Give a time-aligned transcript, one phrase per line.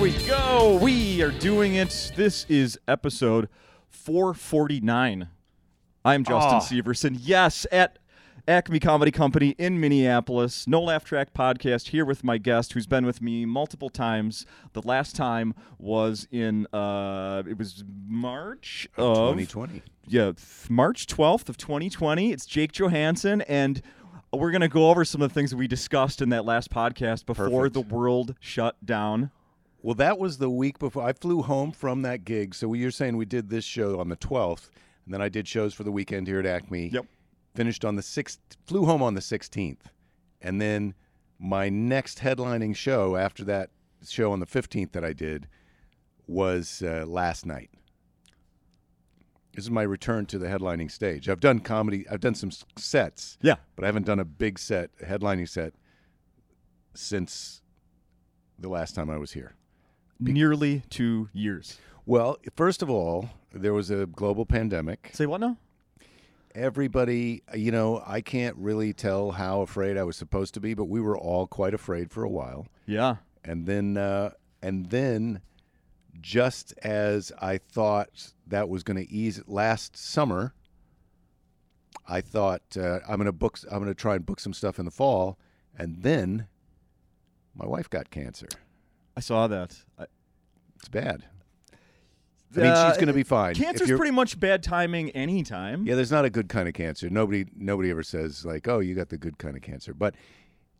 [0.00, 0.78] we go.
[0.80, 2.12] We are doing it.
[2.16, 3.48] This is episode
[3.88, 5.28] 449.
[6.04, 6.60] I'm Justin Ah.
[6.60, 7.18] Severson.
[7.20, 7.98] Yes, at
[8.46, 10.66] Acme Comedy Company in Minneapolis.
[10.66, 14.46] No Laugh Track podcast here with my guest who's been with me multiple times.
[14.72, 19.82] The last time was in uh it was March of 2020.
[20.06, 20.32] yeah,
[20.70, 22.30] March 12th of 2020.
[22.32, 23.82] It's Jake Johansson and
[24.32, 26.70] we're going to go over some of the things that we discussed in that last
[26.70, 27.72] podcast before Perfect.
[27.74, 29.30] the world shut down.
[29.80, 32.54] Well, that was the week before I flew home from that gig.
[32.54, 34.70] So you're saying we did this show on the 12th,
[35.04, 36.88] and then I did shows for the weekend here at Acme.
[36.88, 37.06] Yep.
[37.54, 39.82] Finished on the 6th, flew home on the 16th.
[40.42, 40.94] And then
[41.38, 43.70] my next headlining show after that
[44.06, 45.46] show on the 15th that I did
[46.26, 47.70] was uh, last night.
[49.54, 51.28] This is my return to the headlining stage.
[51.28, 53.56] I've done comedy, I've done some sets, Yeah.
[53.74, 55.72] but I haven't done a big set, a headlining set,
[56.94, 57.62] since
[58.58, 59.54] the last time I was here.
[60.20, 61.78] Nearly 2 years.
[62.06, 65.10] Well, first of all, there was a global pandemic.
[65.12, 65.58] Say what now?
[66.54, 70.86] Everybody, you know, I can't really tell how afraid I was supposed to be, but
[70.86, 72.66] we were all quite afraid for a while.
[72.86, 73.16] Yeah.
[73.44, 74.30] And then, uh,
[74.62, 75.40] and then,
[76.20, 80.54] just as I thought that was going to ease last summer,
[82.08, 83.58] I thought uh, I'm going to book.
[83.70, 85.38] I'm going to try and book some stuff in the fall,
[85.78, 86.48] and then
[87.54, 88.48] my wife got cancer.
[89.18, 89.76] I saw that.
[89.98, 90.04] I,
[90.76, 91.24] It's bad.
[92.56, 93.50] I mean, Uh, she's going to be fine.
[93.50, 95.84] If Cancer's you're- pretty much bad timing anytime.
[95.84, 97.10] Yeah, there's not a good kind of cancer.
[97.10, 100.14] Nobody nobody ever says like, "Oh, you got the good kind of cancer." But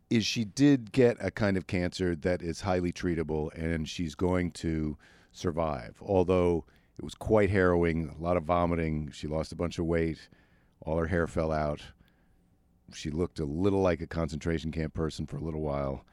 [0.09, 4.51] is she did get a kind of cancer that is highly treatable and she's going
[4.51, 4.97] to
[5.33, 5.97] survive.
[6.01, 6.63] Although
[6.97, 10.29] it was quite harrowing, a lot of vomiting, she lost a bunch of weight,
[10.79, 11.81] all her hair fell out.
[12.93, 16.05] She looked a little like a concentration camp person for a little while,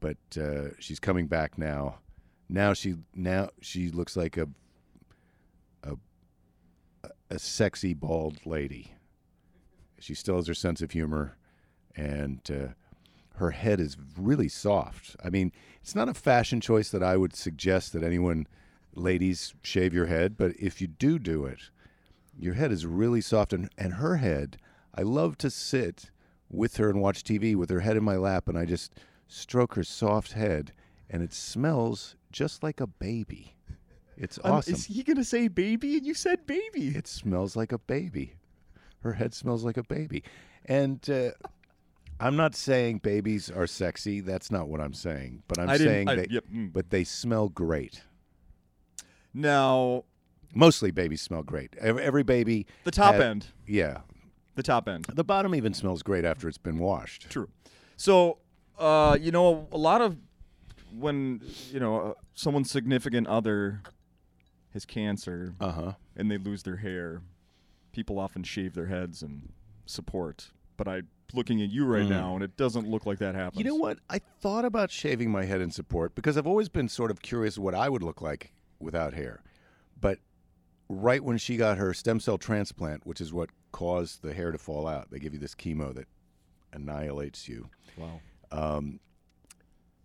[0.00, 1.98] but uh, she's coming back now.
[2.48, 4.48] Now she now she looks like a
[5.84, 5.96] a
[7.30, 8.94] a sexy bald lady.
[10.00, 11.36] She still has her sense of humor,
[11.94, 12.72] and uh,
[13.36, 15.16] her head is really soft.
[15.22, 18.46] I mean, it's not a fashion choice that I would suggest that anyone,
[18.94, 20.36] ladies, shave your head.
[20.36, 21.70] But if you do do it,
[22.38, 24.56] your head is really soft, and, and her head.
[24.94, 26.10] I love to sit
[26.50, 28.92] with her and watch TV with her head in my lap, and I just
[29.30, 30.72] stroke her soft head,
[31.08, 33.54] and it smells just like a baby.
[34.16, 34.74] It's Um, awesome.
[34.74, 35.96] Is he going to say baby?
[35.96, 36.88] And you said baby.
[36.88, 38.34] It smells like a baby.
[39.02, 40.22] Her head smells like a baby.
[40.66, 41.30] And uh,
[42.20, 44.20] I'm not saying babies are sexy.
[44.20, 45.42] That's not what I'm saying.
[45.48, 46.70] But I'm I didn't- saying I- they, yep, mm.
[46.72, 48.02] but they smell great.
[49.32, 50.04] Now,
[50.52, 51.76] Mostly babies smell great.
[51.80, 52.66] Every, every baby.
[52.82, 53.46] the top end.
[53.68, 53.98] Yeah.
[54.56, 55.06] The top end.
[55.14, 57.30] The bottom even smells great after it's been washed.
[57.30, 57.48] True.
[57.96, 58.38] So,
[58.80, 60.16] uh, you know, a lot of
[60.98, 63.82] when you know uh, someone's significant other
[64.72, 65.92] has cancer Uh huh.
[66.16, 67.22] and they lose their hair,
[67.92, 69.52] people often shave their heads and
[69.86, 70.50] support.
[70.76, 71.02] But I
[71.32, 72.08] looking at you right Mm.
[72.10, 73.58] now, and it doesn't look like that happens.
[73.58, 73.98] You know what?
[74.08, 77.56] I thought about shaving my head in support because I've always been sort of curious
[77.58, 79.42] what I would look like without hair.
[80.00, 80.18] But
[80.88, 84.58] right when she got her stem cell transplant, which is what caused the hair to
[84.58, 86.08] fall out, they give you this chemo that
[86.72, 87.68] annihilates you.
[87.96, 88.20] Wow.
[88.52, 89.00] Um,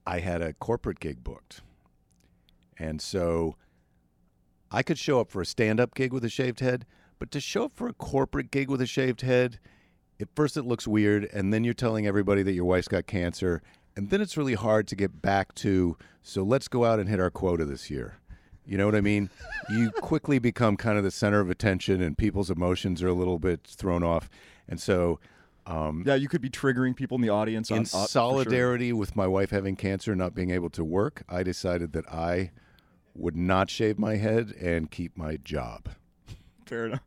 [0.05, 1.61] I had a corporate gig booked.
[2.77, 3.55] And so
[4.71, 6.85] I could show up for a stand up gig with a shaved head,
[7.17, 9.59] but to show up for a corporate gig with a shaved head,
[10.19, 13.61] at first it looks weird, and then you're telling everybody that your wife's got cancer,
[13.95, 17.19] and then it's really hard to get back to, so let's go out and hit
[17.19, 18.17] our quota this year.
[18.65, 19.29] You know what I mean?
[19.69, 23.39] you quickly become kind of the center of attention, and people's emotions are a little
[23.39, 24.29] bit thrown off.
[24.67, 25.19] And so,
[25.65, 27.71] um, Yeah, you could be triggering people in the audience.
[27.71, 28.07] on, in uh, for sure.
[28.07, 32.07] solidarity with my wife having cancer and not being able to work, I decided that
[32.07, 32.51] I
[33.13, 35.89] would not shave my head and keep my job.
[36.65, 37.01] Fair enough.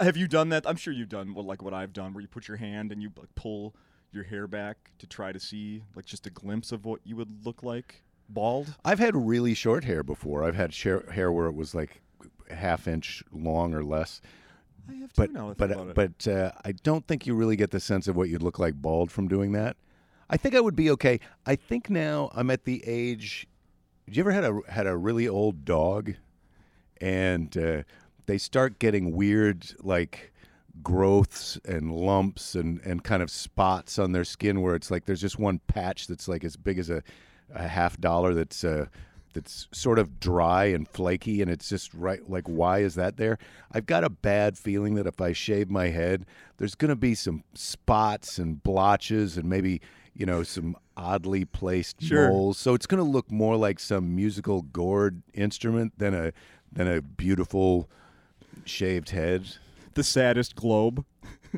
[0.00, 0.66] Have you done that?
[0.66, 3.00] I'm sure you've done what, like what I've done, where you put your hand and
[3.00, 3.76] you like pull
[4.10, 7.46] your hair back to try to see like just a glimpse of what you would
[7.46, 8.74] look like bald.
[8.84, 10.44] I've had really short hair before.
[10.44, 12.00] I've had hair where it was like
[12.50, 14.20] half inch long or less.
[14.88, 15.50] I have But now.
[15.50, 15.94] I but it.
[15.94, 18.74] but uh, I don't think you really get the sense of what you'd look like
[18.74, 19.76] bald from doing that.
[20.30, 21.20] I think I would be okay.
[21.46, 23.46] I think now I'm at the age.
[24.06, 26.14] Did you ever had a had a really old dog,
[27.00, 27.82] and uh,
[28.26, 30.32] they start getting weird like
[30.82, 35.20] growths and lumps and and kind of spots on their skin where it's like there's
[35.20, 37.02] just one patch that's like as big as a,
[37.54, 38.86] a half dollar that's uh,
[39.38, 43.38] that's sort of dry and flaky and it's just right like why is that there
[43.72, 46.26] i've got a bad feeling that if i shave my head
[46.56, 49.80] there's going to be some spots and blotches and maybe
[50.14, 52.28] you know, some oddly placed Sure.
[52.30, 52.58] moles.
[52.58, 56.32] So it's going to look more like some musical gourd instrument than a
[56.72, 57.88] than a beautiful
[58.64, 59.44] shaved head.
[59.94, 61.04] The saddest globe.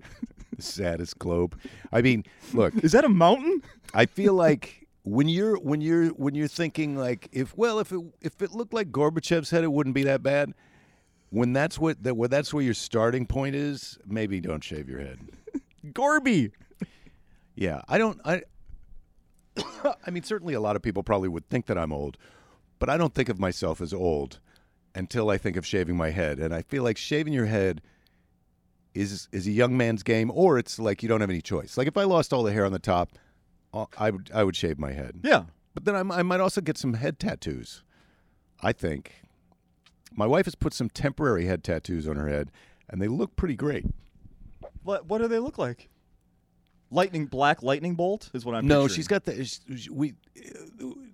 [0.56, 1.58] The saddest globe.
[1.90, 3.62] I mean, look, Is that a mountain?
[3.94, 8.00] I feel like when you're when you're when you're thinking like if well if it
[8.20, 10.52] if it looked like Gorbachev's head, it wouldn't be that bad.
[11.30, 15.00] When that's what that where that's where your starting point is, maybe don't shave your
[15.00, 15.20] head.
[15.92, 16.52] Gorby.
[17.54, 18.20] Yeah, I don't.
[18.24, 18.42] I.
[20.06, 22.16] I mean, certainly a lot of people probably would think that I'm old,
[22.78, 24.40] but I don't think of myself as old
[24.94, 27.80] until I think of shaving my head, and I feel like shaving your head
[28.94, 31.76] is is a young man's game, or it's like you don't have any choice.
[31.76, 33.12] Like if I lost all the hair on the top,
[33.72, 35.20] I would I would shave my head.
[35.22, 35.44] Yeah.
[35.74, 37.82] But then I might also get some head tattoos.
[38.62, 39.22] I think
[40.12, 42.50] my wife has put some temporary head tattoos on her head,
[42.88, 43.86] and they look pretty great.
[44.82, 45.88] What what do they look like?
[46.90, 48.96] Lightning black lightning bolt is what I'm no, picturing.
[48.96, 50.14] she's got the sh- sh- we.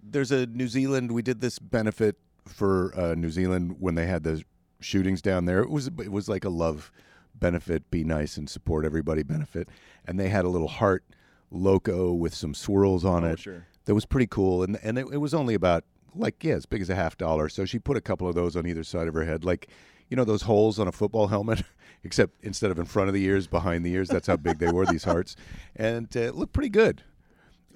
[0.03, 1.13] There's a New Zealand.
[1.13, 2.17] We did this benefit
[2.47, 4.43] for uh, New Zealand when they had the
[4.81, 5.61] shootings down there.
[5.61, 6.91] It was it was like a love
[7.35, 9.69] benefit, be nice and support everybody benefit,
[10.07, 11.05] and they had a little heart
[11.51, 13.39] loco with some swirls on Oh, it.
[13.39, 13.67] sure.
[13.85, 15.85] That was pretty cool, and and it, it was only about
[16.15, 17.49] like yeah, as big as a half dollar.
[17.49, 19.69] So she put a couple of those on either side of her head, like
[20.09, 21.63] you know those holes on a football helmet,
[22.05, 24.09] except instead of in front of the ears, behind the ears.
[24.09, 24.87] That's how big they were.
[24.87, 25.37] These hearts,
[25.77, 27.03] and uh, it looked pretty good.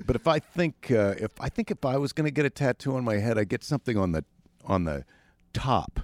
[0.04, 2.50] But if I think uh, if I think if I was going to get a
[2.50, 4.24] tattoo on my head, I'd get something on the
[4.64, 5.04] on the
[5.52, 6.00] top.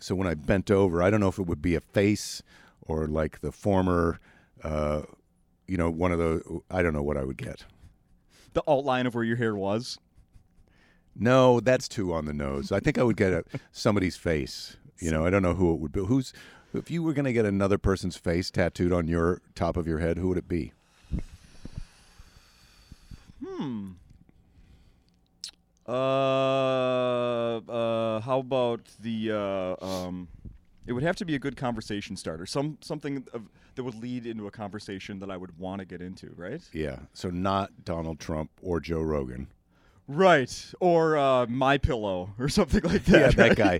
[0.00, 2.42] So when I bent over, I don't know if it would be a face
[2.80, 4.18] or like the former,
[4.64, 5.02] uh,
[5.68, 6.60] you know, one of the.
[6.70, 7.64] I don't know what I would get.
[8.54, 9.98] the outline of where your hair was.
[11.14, 12.72] No, that's too on the nose.
[12.72, 14.76] I think I would get a, somebody's face.
[14.98, 16.04] You know, I don't know who it would be.
[16.04, 16.32] Who's
[16.74, 19.98] if you were going to get another person's face tattooed on your top of your
[19.98, 20.72] head, who would it be?
[23.44, 23.90] Hmm.
[25.86, 30.28] Uh, uh, how about the uh, um,
[30.88, 32.46] it would have to be a good conversation starter.
[32.46, 33.42] Some something of,
[33.74, 36.62] that would lead into a conversation that I would want to get into, right?
[36.72, 37.00] Yeah.
[37.12, 39.48] So not Donald Trump or Joe Rogan.
[40.08, 40.72] Right.
[40.80, 43.20] Or uh, my pillow or something like that.
[43.20, 43.56] yeah, that right?
[43.56, 43.78] guy.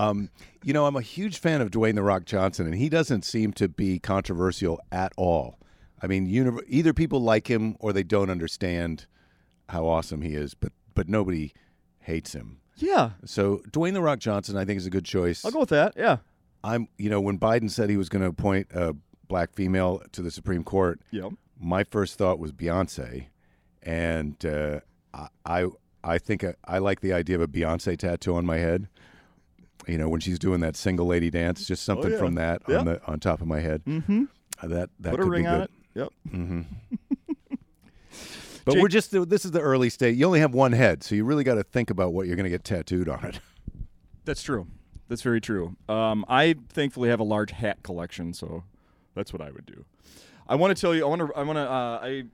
[0.00, 0.30] Um,
[0.62, 3.52] you know, I'm a huge fan of Dwayne the Rock Johnson, and he doesn't seem
[3.54, 5.58] to be controversial at all.
[6.00, 9.06] I mean, uni- either people like him or they don't understand
[9.68, 11.52] how awesome he is, but but nobody
[11.98, 12.60] hates him.
[12.76, 13.10] Yeah.
[13.24, 15.44] So Dwayne the Rock Johnson, I think, is a good choice.
[15.44, 15.94] I'll go with that.
[15.96, 16.18] Yeah.
[16.64, 18.96] I'm, you know, when Biden said he was going to appoint a
[19.28, 21.32] black female to the Supreme Court, Yep.
[21.60, 23.26] my first thought was Beyonce,
[23.82, 24.80] and uh,
[25.44, 25.66] I,
[26.02, 28.88] I think I, I like the idea of a Beyonce tattoo on my head.
[29.86, 32.18] You know, when she's doing that single lady dance, just something Oh, yeah.
[32.18, 32.78] from that Yeah.
[32.78, 33.84] on the on top of my head.
[33.84, 34.24] Mm-hmm.
[34.62, 35.64] Uh, that that Put a could ring be on good.
[35.64, 35.70] it.
[35.94, 36.12] Yep.
[36.30, 36.60] hmm
[38.64, 40.16] but Jake- we're just this is the early stage.
[40.16, 42.44] You only have one head, so you really got to think about what you're going
[42.44, 43.40] to get tattooed on it.
[44.24, 44.66] That's true.
[45.08, 45.76] That's very true.
[45.88, 48.64] Um, I thankfully have a large hat collection, so
[49.14, 49.84] that's what I would do.
[50.48, 51.04] I want to tell you.
[51.04, 51.32] I want to.
[51.36, 51.70] I want to.
[51.70, 52.24] Uh, I.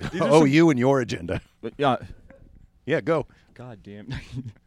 [0.20, 1.40] oh, some- you and your agenda.
[1.60, 1.96] but yeah.
[2.86, 3.26] Yeah, go.
[3.54, 4.08] God damn.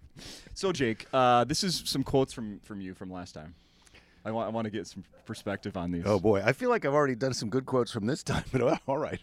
[0.54, 3.54] so Jake, uh, this is some quotes from from you from last time.
[4.26, 6.04] I want I want to get some perspective on these.
[6.06, 8.62] Oh boy, I feel like I've already done some good quotes from this time, but
[8.62, 9.20] uh, all right,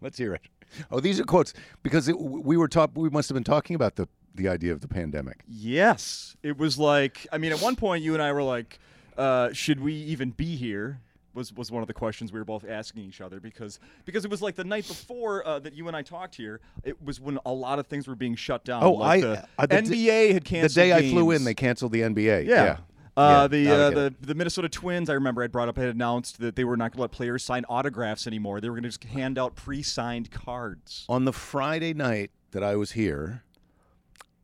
[0.00, 0.42] let's hear it.
[0.90, 1.52] Oh, these are quotes
[1.82, 2.90] because it, we were talk.
[2.94, 5.42] We must have been talking about the the idea of the pandemic.
[5.48, 7.26] Yes, it was like.
[7.32, 8.78] I mean, at one point, you and I were like,
[9.16, 11.00] uh, "Should we even be here?"
[11.34, 14.30] Was was one of the questions we were both asking each other because because it
[14.30, 16.60] was like the night before uh, that you and I talked here.
[16.84, 18.82] It was when a lot of things were being shut down.
[18.82, 21.44] Oh, like I- the uh, the d- NBA had canceled The day I flew in,
[21.44, 22.44] they canceled the NBA.
[22.46, 22.64] Yeah.
[22.64, 22.76] Yeah.
[23.16, 25.94] Uh, Yeah, the uh, the the Minnesota Twins, I remember I brought up, I had
[25.94, 28.60] announced that they were not going to let players sign autographs anymore.
[28.60, 31.06] They were going to just hand out pre-signed cards.
[31.08, 33.42] on the Friday night that I was here,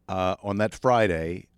[0.09, 1.49] uh, on that Friday,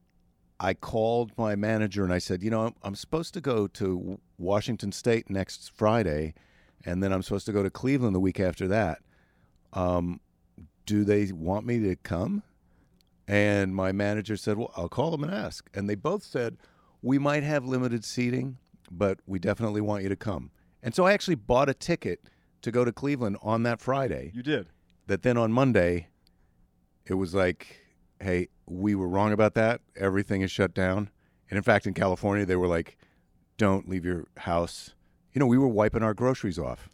[0.58, 4.20] I called my manager and I said, you know, I'm, I'm supposed to go to
[4.38, 6.34] Washington State next Friday,
[6.84, 8.98] and then I'm supposed to go to Cleveland the week after that.
[9.72, 10.20] Um,
[10.86, 12.42] do they want me to come?
[13.28, 15.70] And my manager said, well, I'll call them and ask.
[15.72, 16.56] And they both said,
[17.00, 18.58] we might have limited seating,
[18.90, 20.50] but we definitely want you to come.
[20.82, 22.20] And so I actually bought a ticket
[22.62, 24.66] to go to Cleveland on that Friday You did.
[25.06, 26.08] that then on Monday,
[27.06, 27.80] it was like,
[28.20, 29.80] hey, we were wrong about that.
[29.96, 31.10] Everything is shut down.
[31.50, 32.96] And in fact, in California, they were like,
[33.56, 34.94] don't leave your house.
[35.32, 36.88] You know, we were wiping our groceries off.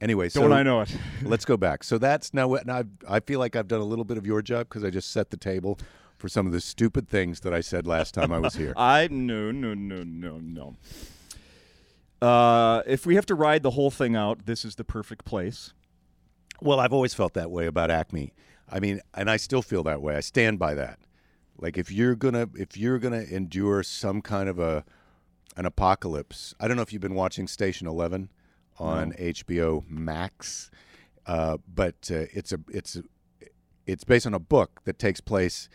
[0.00, 0.94] Anyway, so Don't I know it?
[1.22, 1.84] let's go back.
[1.84, 4.26] So that's now, what- now I've, I feel like I've done a little bit of
[4.26, 5.78] your job because I just set the table
[6.18, 8.74] for some of the stupid things that I said last time I was here.
[8.76, 10.76] I no no no no no.
[12.20, 15.72] Uh, if we have to ride the whole thing out, this is the perfect place.
[16.60, 18.32] Well, I've always felt that way about Acme.
[18.72, 20.16] I mean, and I still feel that way.
[20.16, 20.98] I stand by that.
[21.58, 24.84] Like if you're gonna if you're gonna endure some kind of a
[25.56, 28.30] an apocalypse, I don't know if you've been watching Station Eleven
[28.78, 30.70] on HBO Max,
[31.26, 33.02] uh, but uh, it's a it's a,
[33.86, 35.68] it's based on a book that takes place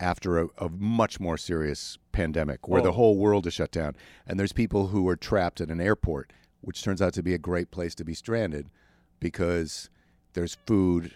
[0.00, 2.84] after a, a much more serious pandemic where Oh.
[2.84, 3.94] the whole world is shut down,
[4.26, 7.38] and there's people who are trapped at an airport, which turns out to be a
[7.38, 8.68] great place to be stranded
[9.20, 9.88] because
[10.32, 11.12] there's food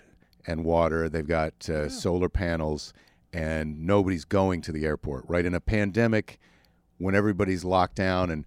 [0.47, 1.09] and water.
[1.09, 2.93] They've got uh, solar panels,
[3.33, 5.25] and nobody's going to the airport.
[5.29, 6.39] Right in a pandemic,
[6.99, 8.45] when everybody's locked down and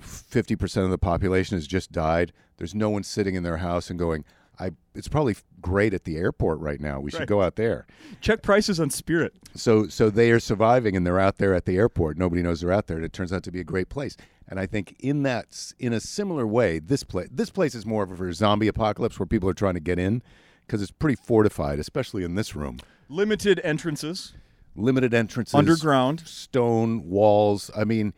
[0.00, 3.90] fifty percent of the population has just died, there's no one sitting in their house
[3.90, 4.24] and going.
[4.60, 6.98] I, it's probably great at the airport right now.
[6.98, 7.28] We should Right.
[7.28, 7.86] go out there.
[8.20, 9.32] Check prices on Spirit.
[9.54, 12.18] So so they are surviving and they're out there at the airport.
[12.18, 12.96] Nobody knows they're out there.
[12.96, 14.16] And it turns out to be a great place.
[14.48, 18.02] And I think in that in a similar way, this place this place is more
[18.02, 20.22] of a zombie apocalypse where people are trying to get in
[20.68, 22.78] because it's pretty fortified, especially in this room.
[23.08, 24.34] Limited entrances,
[24.76, 26.20] Limited entrances, underground.
[26.20, 27.70] stone walls.
[27.76, 28.12] I mean,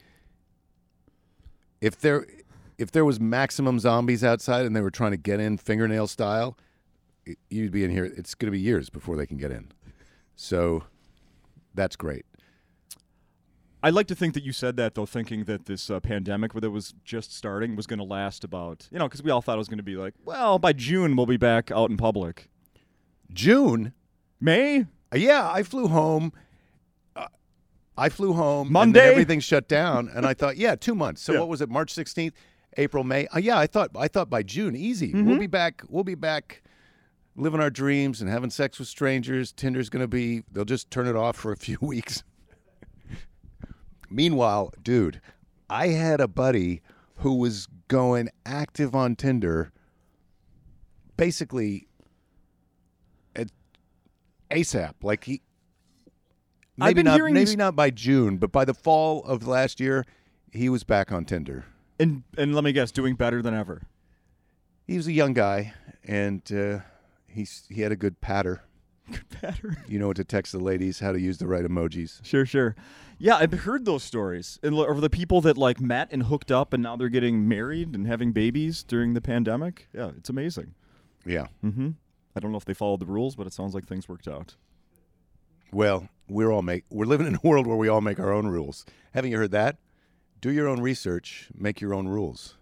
[1.80, 2.26] if there
[2.76, 6.58] if there was maximum zombies outside and they were trying to get in fingernail style,
[7.26, 8.04] y- you'd be in here.
[8.04, 9.70] It's going to be years before they can get in.
[10.34, 10.82] So
[11.74, 12.24] that's great.
[13.82, 16.70] I like to think that you said that though, thinking that this uh, pandemic that
[16.70, 19.58] was just starting was going to last about, you know, because we all thought it
[19.58, 22.48] was going to be like, well, by June we'll be back out in public.
[23.32, 23.92] June.
[24.40, 24.80] May,
[25.12, 26.32] Uh, Yeah, I flew home.
[27.16, 27.26] Uh,
[27.96, 28.66] I flew home.
[28.68, 29.00] and Monday?
[29.08, 31.22] everything shut down, and I thought, yeah, two months.
[31.22, 31.40] So Yeah.
[31.40, 31.68] what was it?
[31.68, 32.34] March sixteenth,
[32.76, 33.26] April, May.
[33.28, 33.90] Uh, yeah, I thought.
[33.96, 35.12] I thought by June, easy.
[35.14, 35.82] We'll be back.
[35.88, 36.62] We'll be back,
[37.36, 39.52] living our dreams and having sex with strangers.
[39.52, 40.42] Tinder's gonna be.
[40.52, 42.22] They'll just turn it off for a few weeks.
[44.10, 45.20] Meanwhile, dude,
[45.68, 46.82] I had a buddy
[47.16, 49.72] who was going active on Tinder.
[51.16, 51.86] Basically,
[53.36, 53.50] at
[54.50, 54.94] ASAP.
[55.02, 55.42] Like he
[56.80, 59.46] I've maybe been not hearing maybe these- not by June, but by the fall of
[59.46, 60.04] last year,
[60.50, 61.66] he was back on Tinder.
[61.98, 63.82] and and let me guess, doing better than ever.
[64.86, 66.80] He was a young guy, and uh,
[67.28, 68.62] he's he had a good patter.
[69.40, 69.76] Better.
[69.88, 72.24] You know what to text the ladies, how to use the right emojis.
[72.24, 72.76] Sure, sure.
[73.18, 76.72] Yeah, I've heard those stories, and of the people that like met and hooked up,
[76.72, 79.88] and now they're getting married and having babies during the pandemic.
[79.92, 80.74] Yeah, it's amazing.
[81.26, 81.48] Yeah.
[81.64, 81.90] Mm-hmm.
[82.34, 84.56] I don't know if they followed the rules, but it sounds like things worked out.
[85.72, 88.46] Well, we're all make we're living in a world where we all make our own
[88.46, 88.84] rules.
[89.12, 89.76] Haven't you heard that?
[90.40, 92.56] Do your own research, make your own rules.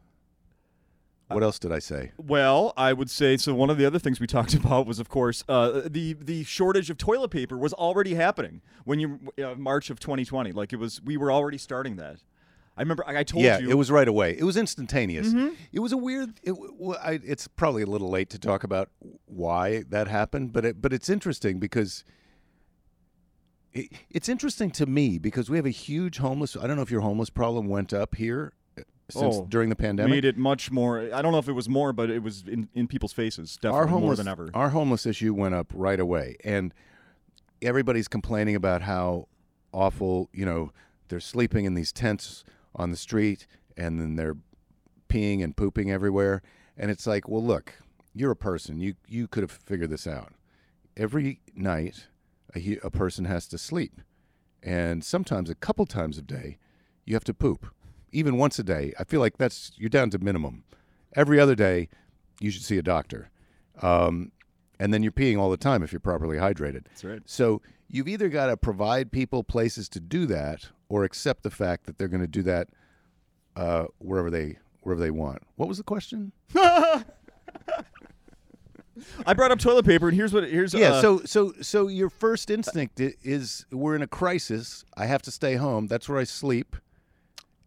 [1.31, 2.13] What else did I say?
[2.17, 3.55] Well, I would say so.
[3.55, 6.91] One of the other things we talked about was, of course, uh, the the shortage
[6.91, 10.53] of toilet paper was already happening when you uh, March of 2020.
[10.53, 12.19] Like it was, we were already starting that.
[12.77, 14.37] I remember I, I told yeah, you it was right away.
[14.39, 15.29] It was instantaneous.
[15.29, 15.55] Mm-hmm.
[15.73, 16.41] It was a weird.
[16.43, 18.89] It, w- I, it's probably a little late to talk about
[19.27, 22.05] why that happened, but it, but it's interesting because
[23.73, 26.57] it, it's interesting to me because we have a huge homeless.
[26.57, 28.68] I don't know if your homeless problem went up here uh,
[29.11, 30.11] since Oh, during the pandemic.
[30.11, 31.01] made it much more.
[31.15, 33.55] I don't know if it was more, but it was in, in people's faces.
[33.57, 34.51] Definitely our more than ever.
[34.55, 36.75] our homeless issue went up right away and
[37.63, 39.27] everybody's complaining about how
[39.73, 40.73] awful you know
[41.09, 43.47] they're sleeping in these tents on the street
[43.77, 44.37] and then they're
[45.09, 46.43] peeing and pooping everywhere
[46.77, 47.75] and it's like well look
[48.15, 50.33] you're a person you you could have figured this out
[50.97, 52.07] every night
[52.55, 54.01] a, a person has to sleep
[54.63, 56.59] and sometimes a couple times a day
[57.05, 57.67] you have to poop
[58.13, 60.65] even once a day i feel like that's you're down to minimum.
[61.15, 61.89] Every other day
[62.41, 63.31] you should see a doctor.
[63.83, 64.31] Um,
[64.79, 66.85] and then you're peeing all the time if you're properly hydrated.
[66.85, 67.23] That's right.
[67.25, 71.87] so you've either got to provide people places to do that or accept the fact
[71.87, 72.69] that they're going to do that
[73.57, 75.43] uh, wherever they wherever they want.
[75.57, 76.33] What was the question?
[79.27, 82.11] I brought up toilet paper, and here's what here's yeah uh, so so so your
[82.11, 86.25] first instinct is we're in a crisis i have to stay home that's where i
[86.25, 86.75] sleep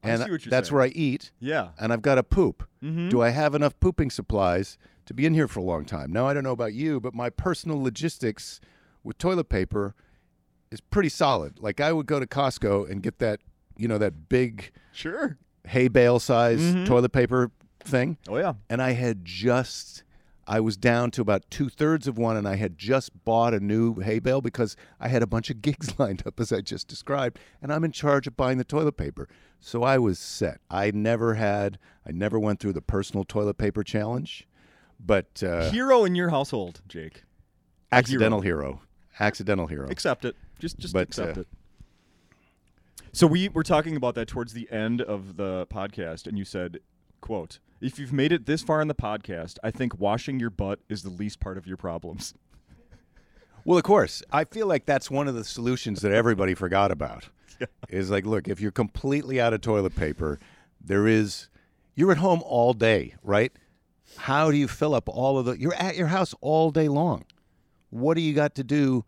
[0.04, 0.76] and see what you're that's saying.
[0.76, 1.70] where i eat yeah.
[1.80, 2.68] and I've got to poop.
[2.84, 3.10] Mm-hmm.
[3.10, 6.12] Do I have enough pooping supplies to be in here for a long time?
[6.12, 8.60] Now, I don't know about you, but my personal logistics
[9.04, 9.94] with toilet paper
[10.72, 11.60] is pretty solid.
[11.60, 13.40] Like, I would go to Costco and get that,
[13.78, 15.38] you know, that big Sure.
[15.68, 16.86] hay bale size Mhm.
[16.86, 17.52] toilet paper
[17.84, 18.18] thing.
[18.28, 18.54] Oh yeah.
[18.70, 20.04] And I had just,
[20.48, 23.60] I was down to about two thirds of one, and I had just bought a
[23.60, 26.88] new hay bale because I had a bunch of gigs lined up, as I just
[26.88, 29.28] described, and I'm in charge of buying the toilet paper.
[29.60, 30.60] So I was set.
[30.70, 34.48] I never had, I never went through the personal toilet paper challenge,
[35.00, 37.24] but uh, Hero in your household, Jake.
[37.92, 38.82] accidental hero.
[39.20, 39.88] accidental hero.
[39.90, 40.36] Accept it.
[40.60, 41.48] Just just But, accept uh, it.
[43.14, 46.80] So we were talking about that towards the end of the podcast, and you said
[47.20, 50.80] quote, if you've made it this far in the podcast, I think washing your butt
[50.88, 52.34] is the least part of your problems.
[53.64, 57.30] Well, of course, I feel like that's one of the solutions that everybody forgot about.
[57.90, 60.40] Is like, look, if you're completely out of toilet paper,
[60.84, 61.48] there is.
[61.94, 63.52] You're at home all day, right?
[64.18, 65.60] How do you fill up all of the?
[65.60, 67.24] You're at your house all day long.
[67.92, 69.06] What do you got to do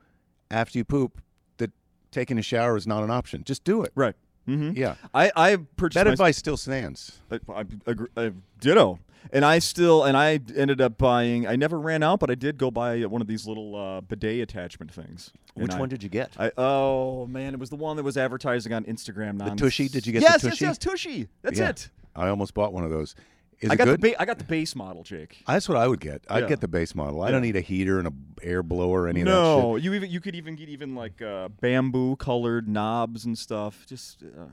[0.51, 1.19] after you poop?
[1.57, 1.71] That
[2.11, 3.43] taking a shower is not an option.
[3.43, 3.91] Just do it.
[3.95, 4.13] Right.
[4.47, 4.71] Mm-hmm.
[4.75, 7.19] Yeah, I, I purchased that my- advice still stands.
[7.31, 8.99] I, I, agree- I ditto.
[9.31, 11.47] And I still, and I ended up buying.
[11.47, 14.41] I never ran out, but I did go buy one of these little uh, bidet
[14.41, 15.31] attachment things.
[15.53, 16.33] Which I- one did you get?
[16.37, 19.39] I oh man, it was the one that was advertising on Instagram.
[19.39, 19.87] The Tushy?
[19.87, 20.49] Did you get the yes, Tushy?
[20.49, 21.27] Yes, yes, Tushy.
[21.41, 21.69] That's Yeah.
[21.69, 21.89] it.
[22.15, 23.15] I almost bought one of those.
[23.63, 24.01] Is I got good?
[24.01, 25.41] the ba- I got the base model, Jake.
[25.47, 26.23] That's what I would get.
[26.29, 26.49] I'd Yeah.
[26.49, 27.21] get the base model.
[27.21, 29.63] I don't need a heater and a air blower or any of that shit.
[29.63, 33.85] No, you even you could even get even like uh, bamboo colored knobs and stuff.
[33.87, 34.45] Just uh,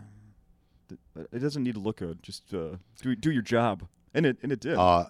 [0.88, 2.22] th- it doesn't need to look good.
[2.22, 4.76] Just uh, do do your job, and it and it did.
[4.76, 5.06] Uh,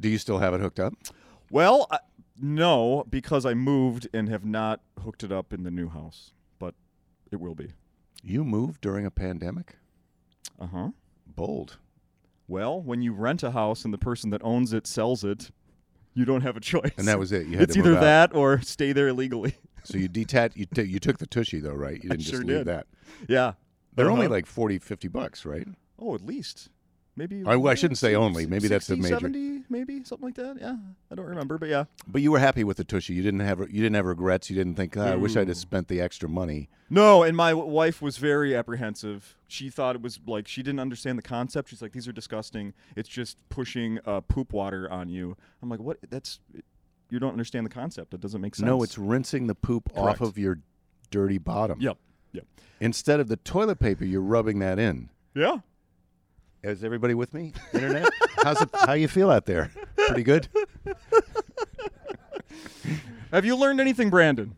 [0.00, 0.92] do you still have it hooked up?
[1.50, 1.98] well, I,
[2.40, 6.74] no, because I moved and have not hooked it up in the new house, but
[7.32, 7.72] it will be.
[8.22, 9.76] You moved during a pandemic?
[10.60, 10.88] Uh huh.
[11.26, 11.78] Bold.
[12.48, 15.50] Well, when you rent a house and the person that owns it sells it,
[16.14, 16.92] you don't have a choice.
[16.96, 17.46] And that was it.
[17.46, 18.00] You had it's to either out.
[18.00, 19.54] that or stay there illegally.
[19.84, 20.56] So you detach.
[20.56, 21.94] You, t- you took the tushy though, right?
[22.02, 22.66] You didn't just sure leave did.
[22.66, 22.86] that.
[23.28, 23.52] yeah.
[23.94, 24.34] They're only Uh-huh.
[24.34, 25.66] like 40, 50 bucks, right?
[25.98, 26.68] Oh, at least.
[27.18, 27.42] Maybe.
[27.44, 28.46] I- well, I shouldn't say only.
[28.46, 30.58] Maybe that's the major- 70, maybe something like that.
[30.60, 30.76] Yeah,
[31.10, 31.84] I don't remember, but yeah.
[32.06, 33.14] But you were happy with the tushy.
[33.14, 33.58] You didn't have.
[33.58, 34.48] You didn't have regrets.
[34.48, 36.68] You didn't think, "Ah, I wish I'd have spent the extra money.
[36.88, 39.36] No, and my wife was very apprehensive.
[39.48, 41.70] She thought it was like she didn't understand the concept.
[41.70, 42.72] She's like, "These are disgusting.
[42.96, 45.98] It's just pushing uh, poop water on you." I'm like, "What?
[46.08, 46.38] That's
[47.10, 48.14] you don't understand the concept.
[48.14, 50.20] It doesn't make sense." No, it's rinsing the poop Correct.
[50.22, 50.60] off of your
[51.10, 51.80] dirty bottom.
[51.80, 51.98] Yep.
[52.32, 52.46] Yep.
[52.80, 55.08] Instead of the toilet paper, you're rubbing that in.
[55.34, 55.58] Yeah.
[56.62, 57.52] Is everybody with me?
[57.72, 58.08] Internet?
[58.42, 58.68] How's it?
[58.74, 59.70] How you feel out there?
[59.96, 60.48] Pretty good.
[63.32, 64.54] Have you learned anything, Brandon?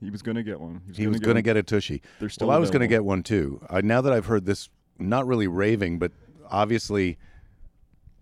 [0.00, 0.80] He was gonna get one.
[0.94, 2.02] He was gonna going to get a tushy.
[2.40, 3.60] Well, I was going to get one too.
[3.68, 6.12] I, now that I've heard this, not really raving, but
[6.48, 7.18] obviously,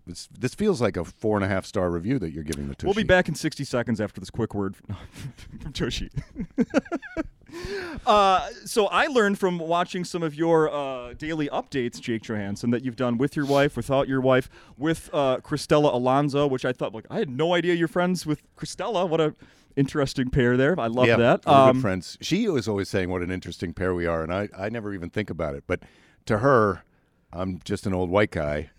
[0.07, 2.75] this this feels like a four and a half star review that you're giving the
[2.75, 2.87] tushy.
[2.87, 4.95] We'll be back in 60 seconds after this quick word from
[5.73, 6.09] Tushy.
[8.05, 12.83] uh, so I learned from watching some of your uh, daily updates, Jake Johansson, that
[12.83, 16.93] you've done with your wife, without your wife, with uh, Cristela Alonzo, which I thought,
[16.93, 19.07] like, I had no idea you're friends with Cristela.
[19.07, 19.35] What a
[19.75, 20.77] interesting pair there.
[20.79, 21.45] I love yeah, that.
[21.45, 22.17] we're Um, friends.
[22.21, 25.09] She was always saying what an interesting pair we are, and I, I never even
[25.09, 25.63] think about it.
[25.67, 25.81] But
[26.25, 26.83] to her,
[27.31, 28.71] I'm just an old white guy,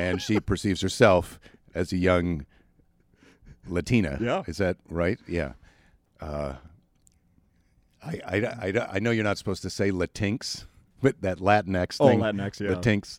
[0.00, 1.38] and she perceives herself
[1.74, 2.46] as a young
[3.68, 4.18] Latina.
[4.20, 4.42] Yeah.
[4.46, 5.18] is that right?
[5.26, 5.52] Yeah.
[6.20, 6.54] Uh,
[8.02, 8.36] I, I,
[8.68, 10.66] I, I know you're not supposed to say Latinx,
[11.02, 12.20] but that Latinx thing.
[12.20, 12.24] Oh.
[12.24, 12.74] Latinx, yeah.
[12.74, 13.18] Latinx.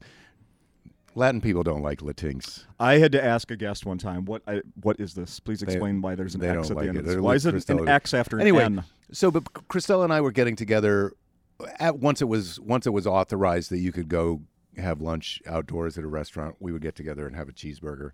[1.15, 2.65] Latin people don't like Latinx.
[2.79, 5.39] I had to ask a guest one time, what I, what is this?
[5.39, 6.99] Please They- explain why there's an X at the end it.
[6.99, 7.17] of this.
[7.17, 8.85] Why is it an X after Anyway, an N?
[9.11, 11.13] So, but Cristela and I were getting together
[11.79, 14.41] at once it was once it was authorized that you could go
[14.77, 16.55] have lunch outdoors at a restaurant.
[16.59, 18.11] We would get together and have a cheeseburger,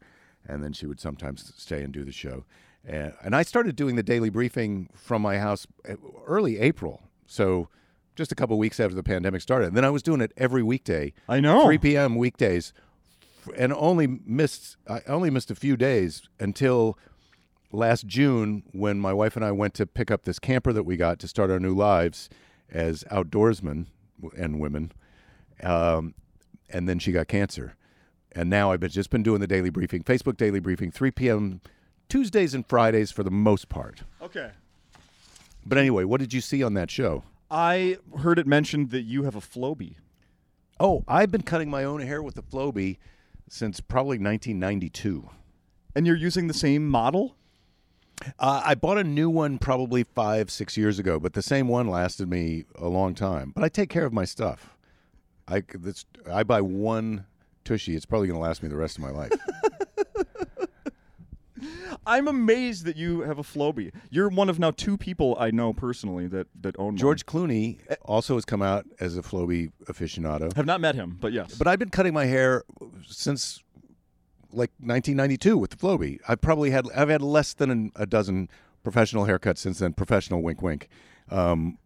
[0.47, 2.45] and then she would sometimes stay and do the show.
[2.86, 5.95] And, and I started doing the daily briefing from my house uh,
[6.26, 7.69] early April, so
[8.15, 9.67] just a couple weeks after the pandemic started.
[9.67, 11.65] And then I was doing it every weekday, I know.
[11.65, 12.15] 3 p.m.
[12.15, 12.73] weekdays,
[13.56, 16.97] and only missed I only missed a few days until
[17.71, 20.95] last June when my wife and I went to pick up this camper that we
[20.95, 22.30] got to start our new lives
[22.69, 23.88] as outdoorsmen
[24.38, 24.91] and women,
[25.63, 26.13] um,
[26.69, 27.76] and then she got cancer,
[28.32, 31.62] and now I've been, just been doing the daily briefing, Facebook daily briefing, 3 p.m.
[32.10, 34.04] Tuesdays and Fridays for the most part.
[34.21, 34.52] Okay.
[35.65, 37.23] But anyway, what did you see on that show?
[37.49, 39.95] I heard it mentioned that you have a Flowbee.
[40.80, 42.97] Oh, I've been cutting my own hair with a Flowbee
[43.47, 45.30] since probably 1992.
[45.95, 47.36] And you're using the same model?
[48.39, 51.88] Uh, I bought a new one probably five, six years ago, but the same one
[51.88, 53.52] lasted me a long time.
[53.54, 54.72] But I take care of my stuff.
[55.47, 57.25] I this, I buy one
[57.65, 57.95] tushy.
[57.95, 59.32] It's probably going to last me the rest of my life.
[62.06, 63.93] I'm amazed that you have a Flowbee.
[64.10, 66.97] You're one of now two people I know personally that, that own one.
[66.97, 70.53] George Clooney also has come out as a Flowbee aficionado.
[70.56, 71.56] Have not met him, but yes.
[71.56, 72.63] But I've been cutting my hair
[73.08, 73.63] since
[74.51, 76.19] like 1992 with the Flowbee.
[76.27, 78.49] I've probably had I've had less than an, a dozen
[78.84, 79.93] professional haircuts since then.
[79.93, 80.89] Professional, wink, wink.
[81.32, 81.77] Um,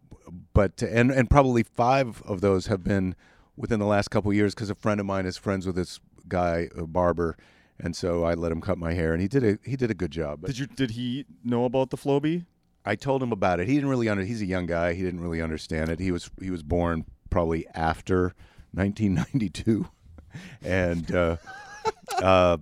[0.52, 3.14] but and and probably five of those have been
[3.58, 6.00] within the last couple of years because a friend of mine is friends with this
[6.28, 7.36] guy, a barber,
[7.78, 9.94] and so I let him cut my hair, and he did a he did a
[9.94, 10.46] good job.
[10.46, 12.46] Did you did he know about the Flowbee?
[12.84, 13.68] I told him about it.
[13.68, 14.24] He didn't really under.
[14.24, 14.94] He's a young guy.
[14.94, 16.00] He didn't really understand it.
[16.00, 18.34] He was he was born probably after
[18.72, 19.86] 1992,
[20.62, 21.36] and uh,
[22.22, 22.58] uh,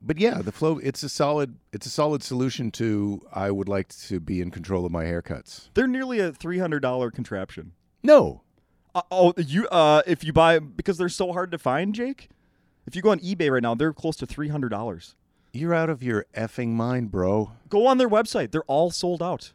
[0.00, 0.78] but yeah, the flow.
[0.78, 1.56] It's a solid.
[1.72, 3.20] It's a solid solution to.
[3.32, 5.68] I would like to be in control of my haircuts.
[5.74, 7.72] They're nearly a three hundred dollar contraption.
[8.02, 8.43] No,
[9.10, 12.28] oh, you uh, if you buy because they're so hard to find, Jake.
[12.86, 15.14] If you go on eBay right now, they're close to three hundred dollars.
[15.52, 17.52] you're out of your effing mind, bro.
[17.68, 19.52] Go on their website; they're all sold out.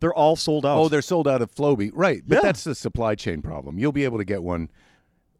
[0.00, 0.78] They're all sold out.
[0.78, 2.22] Oh, they're sold out of Flowbee, right?
[2.26, 2.40] But Yeah.
[2.42, 3.78] that's the supply chain problem.
[3.78, 4.68] You'll be able to get one.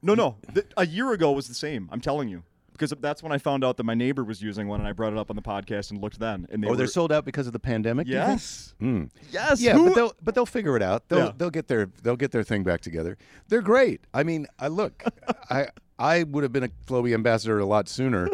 [0.03, 0.37] no, no.
[0.53, 1.89] Th- a year ago was the same.
[1.93, 2.43] I'm telling you,
[2.79, 5.13] because that's when I found out that my neighbor was using one, and I brought
[5.13, 6.47] it up on the podcast and looked then.
[6.51, 8.07] And they oh, were, they're sold out because of the pandemic.
[8.07, 8.31] do you think?
[8.31, 9.05] Yes, Hmm.
[9.31, 9.61] yes.
[9.61, 11.09] Yeah, Who- but they'll but they'll figure it out.
[11.09, 11.33] They'll Yeah.
[11.37, 13.19] they'll get their they'll get their thing back together.
[13.49, 14.03] They're great.
[14.15, 15.03] I mean, I look,
[15.51, 18.29] I I would have been a Flowbee ambassador a lot sooner.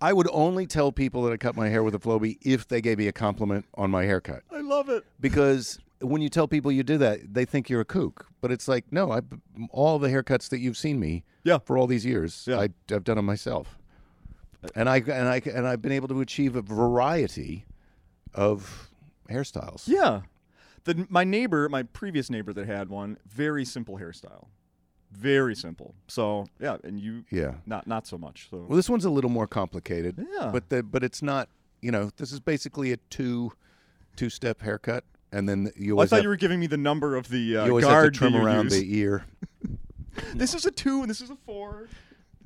[0.00, 2.80] I would only tell people that I cut my hair with a Flowbee if they
[2.80, 4.42] gave me a compliment on my haircut.
[4.50, 5.04] I love it.
[5.20, 8.26] Because when you tell people you do that, they think you're a kook.
[8.40, 9.20] But it's like, no, I
[9.70, 11.58] all the haircuts that you've seen me Yeah.
[11.58, 12.58] for all these years, Yeah.
[12.60, 13.78] I, I've done them myself.
[14.74, 17.66] And I and I and I've been able to achieve a variety
[18.34, 18.90] of
[19.30, 19.86] hairstyles.
[19.86, 20.22] Yeah.
[20.84, 24.46] The, my neighbor, my previous neighbor that had one, very simple hairstyle.
[25.12, 25.94] Very simple.
[26.08, 27.54] So, yeah, and you Yeah.
[27.64, 28.48] not not so much.
[28.50, 30.24] So Well, this one's a little more complicated.
[30.38, 30.50] Yeah.
[30.52, 31.48] But the but it's not.
[31.82, 33.52] You know, this is basically a two
[34.16, 35.04] two step haircut,
[35.36, 37.64] and then you I thought have, you were giving me the number of the uh,
[37.64, 38.80] you always guard have to trim around use.
[38.80, 39.24] the ear.
[40.34, 41.88] This is a two and this is a four.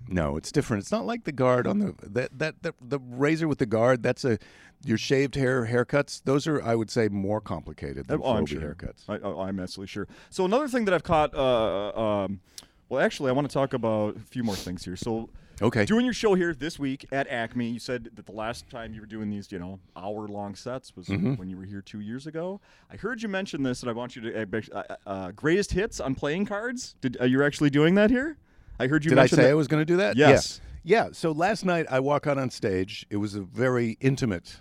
[0.09, 0.83] No, it's different.
[0.83, 4.03] It's not like the guard on the that that, that the razor with the guard.
[4.03, 4.39] That's a
[4.85, 6.23] your shaved hair haircuts.
[6.25, 8.61] Those are, I would say, more complicated than Oh, I'm sure.
[8.61, 9.09] haircuts.
[9.09, 10.09] I, oh, I'm absolutely sure.
[10.31, 11.35] So another thing that I've caught.
[11.35, 11.91] Uh,
[12.25, 12.41] um,
[12.89, 14.97] well, actually, I want to talk about a few more things here.
[14.97, 15.31] So
[15.63, 15.85] Okay.
[15.85, 19.01] doing your show here this week at Acme, you said that the last time you
[19.01, 21.35] were doing these, you know, hour-long sets was Mm-hmm.
[21.35, 22.61] when you were here two years ago.
[22.91, 26.15] I heard you mention this, and I want you to uh, uh, greatest hits on
[26.15, 26.95] playing cards.
[27.01, 28.39] Did are you actually doing that here?
[28.79, 29.51] I heard you Did I say that.
[29.51, 30.17] I was going to do that?
[30.17, 30.61] Yes.
[30.83, 31.05] Yeah.
[31.07, 31.09] Yeah.
[31.13, 33.05] So last night I walk out on stage.
[33.11, 34.61] It was a very intimate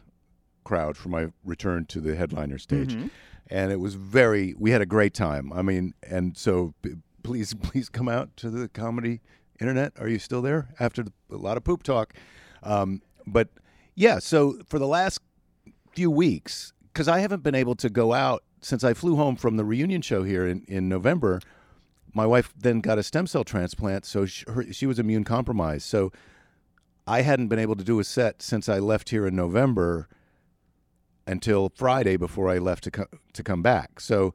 [0.66, 3.08] crowd for my return to the headliner stage, Mm-hmm.
[3.48, 4.54] and it was very.
[4.58, 5.54] We had a great time.
[5.54, 6.74] I mean, and so
[7.24, 9.22] please, please come out to the comedy
[9.60, 9.94] internet.
[10.00, 12.14] Are you still there after the, a lot of poop talk?
[12.64, 13.50] Um, but
[13.96, 14.20] yeah.
[14.20, 15.20] So for the last
[15.94, 19.58] few weeks, because I haven't been able to go out since I flew home from
[19.58, 21.42] the reunion show here in in November
[22.14, 25.86] my wife then got a stem cell transplant, so she, her, she was immune compromised.
[25.86, 26.12] So
[27.08, 30.08] I hadn't been able to do a set since I left here in November
[31.28, 34.00] until Friday before I left to co- to come back.
[34.00, 34.34] So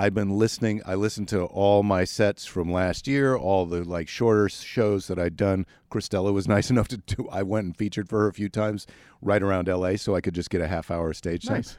[0.00, 0.80] I've been listening.
[0.86, 5.18] I listened to all my sets from last year, all the like shorter shows that
[5.18, 5.66] I'd done.
[5.90, 7.28] Cristela was nice enough to do.
[7.30, 8.86] I went and featured for her a few times
[9.20, 9.98] right around L.A.
[9.98, 11.56] so I could just get a half hour stage time.
[11.56, 11.76] Nice.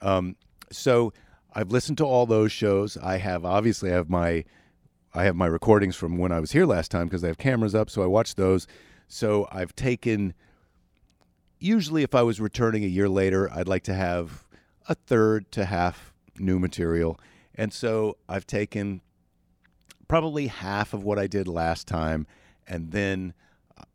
[0.00, 0.36] Um,
[0.72, 1.12] so
[1.54, 2.96] I've listened to all those shows.
[2.96, 4.46] I have obviously I have my
[5.12, 7.74] I have my recordings from when I was here last time because I have cameras
[7.74, 8.66] up, so I watched those.
[9.08, 10.32] So I've taken
[11.58, 14.46] usually if I was returning a year later, I'd like to have
[14.88, 17.20] a third to half new material.
[17.58, 19.02] And so I've taken
[20.06, 22.26] probably half of what I did last time
[22.66, 23.34] and then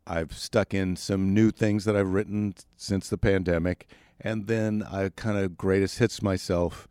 [0.06, 3.88] I've stuck in some new things that I've written since the pandemic
[4.20, 6.86] and then I kind of greatest hits myself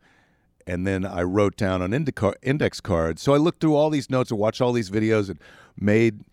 [0.66, 3.22] and then I wrote down on index cards.
[3.22, 5.38] So I looked through all these notes and watched all these videos and
[5.78, 6.24] made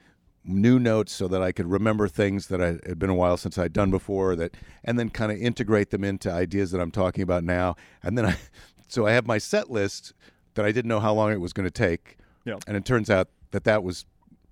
[0.43, 3.57] new notes so that I could remember things that I had been a while since
[3.57, 7.21] I'd done before that and then kind of integrate them into ideas that I'm talking
[7.21, 7.75] about now.
[8.01, 8.37] And then I
[8.91, 10.13] so I have my set list
[10.55, 12.17] that I didn't know how long it was going to take.
[12.45, 12.57] Yeah.
[12.67, 14.05] And it turns out that that was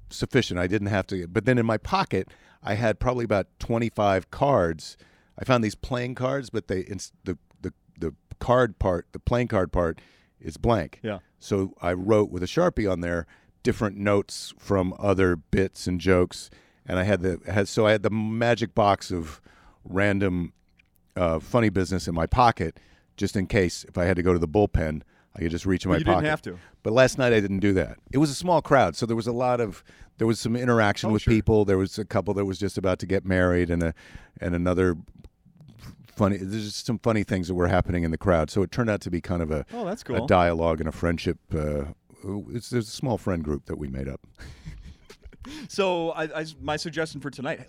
[0.10, 0.60] sufficient.
[0.60, 2.30] I didn't have to but then in my pocket
[2.64, 4.98] I had probably about 25 cards.
[5.38, 9.72] I found these playing cards but they the the the card part, the playing card
[9.72, 10.00] part
[10.40, 11.00] is blank.
[11.04, 11.20] Yeah.
[11.40, 13.28] So I wrote with a Sharpie on there
[13.64, 16.50] different notes from other bits and jokes,
[16.86, 19.42] and I had the had so I had the magic box of
[19.84, 20.54] random
[21.16, 22.80] uh, funny business in my pocket,
[23.20, 25.04] just in case if I had to go to the bullpen,
[25.36, 26.30] I could just reach in But my you didn't pocket.
[26.30, 26.58] have to.
[26.82, 27.98] But last night I didn't do that.
[28.12, 29.84] It was a small crowd, so there was a lot of
[30.18, 31.34] there was some interaction Oh, with sure.
[31.34, 31.66] people.
[31.66, 33.94] There was a couple that was just about to get married, and a
[34.42, 34.96] and another
[36.16, 36.38] funny.
[36.38, 38.50] There's just some funny things that were happening in the crowd.
[38.50, 40.90] So it turned out to be kind of a Oh, that's cool a dialogue and
[40.90, 41.38] a friendship.
[41.54, 41.86] Uh,
[42.52, 44.22] it's there's a small friend group that we made up.
[45.68, 47.62] So I, I- my suggestion for tonight,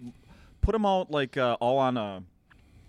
[0.60, 2.22] put them out like uh, all on a,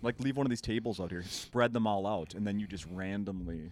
[0.02, 2.66] like leave one of these tables out here, spread them all out, and then you
[2.66, 3.70] just randomly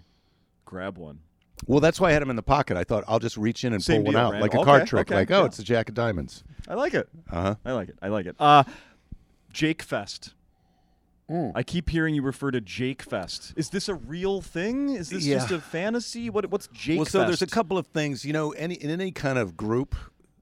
[0.65, 1.21] grab one.
[1.67, 2.77] Well, that's why I had them in the pocket.
[2.79, 4.41] I thought I'll just reach in and Same pull one deal, out random.
[4.43, 5.09] like a Okay, card trick.
[5.09, 5.45] okay, like, oh, yeah.
[5.47, 6.43] it's a jack of diamonds.
[6.69, 7.09] I like it.
[7.31, 7.55] Uh huh.
[7.65, 7.99] I like it.
[8.01, 8.37] I like it.
[8.39, 8.65] Uh,
[9.53, 10.35] Jake Fest.
[11.55, 13.53] I keep hearing you refer to Jake Fest.
[13.55, 14.91] Is this a real thing?
[14.97, 15.37] Is this Yeah.
[15.37, 16.29] just a fantasy?
[16.29, 19.13] What what's Jake well, so there's a couple of things, you know, any in any
[19.13, 19.95] kind of group.